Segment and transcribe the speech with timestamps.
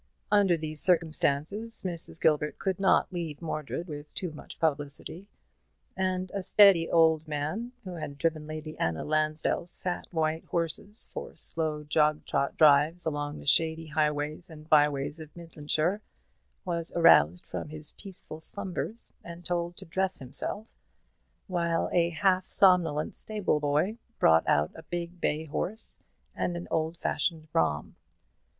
[0.31, 2.19] Under these circumstances, Mrs.
[2.19, 5.27] Gilbert could not leave Mordred with too much publicity;
[5.95, 11.35] and a steady old man, who had driven Lady Anna Lansdell's fat white horses for
[11.35, 16.01] slow jog trot drives along the shady highways and by ways of Midlandshire,
[16.65, 20.65] was aroused from his peaceful slumbers and told to dress himself,
[21.45, 25.99] while a half somnolent stable boy brought out a big bay horse
[26.35, 27.95] and an old fashioned brougham.